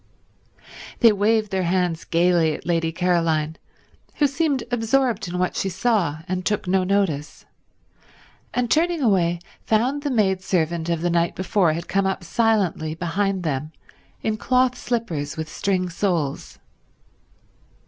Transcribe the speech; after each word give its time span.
They 1.01 1.11
waved 1.11 1.51
their 1.51 1.61
hands 1.61 2.05
gaily 2.05 2.55
at 2.55 2.65
Lady 2.65 2.91
Caroline, 2.91 3.57
who 4.15 4.25
seemed 4.25 4.63
absorbed 4.71 5.27
in 5.27 5.37
what 5.37 5.55
she 5.55 5.69
saw 5.69 6.23
and 6.27 6.43
took 6.43 6.67
no 6.67 6.83
notice, 6.83 7.45
and 8.51 8.71
turning 8.71 9.03
away 9.03 9.37
found 9.67 10.01
the 10.01 10.09
maidservant 10.09 10.89
of 10.89 11.01
the 11.03 11.11
night 11.11 11.35
before 11.35 11.73
had 11.73 11.87
come 11.87 12.07
up 12.07 12.23
silently 12.23 12.95
behind 12.95 13.43
them 13.43 13.73
in 14.23 14.37
cloth 14.37 14.75
slippers 14.75 15.37
with 15.37 15.47
string 15.47 15.87
soles. 15.87 16.57